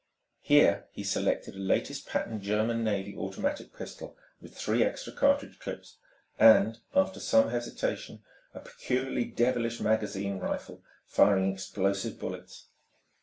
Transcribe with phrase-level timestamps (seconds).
[0.41, 5.97] Here he selected a latest pattern German navy automatic pistol with three extra cartridge clips
[6.39, 8.23] and, after some hesitation,
[8.55, 12.69] a peculiarly devilish magazine rifle firing explosive bullets.